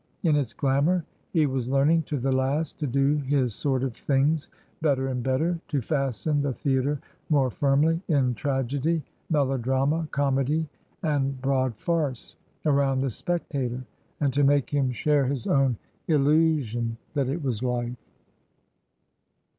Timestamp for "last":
2.31-2.79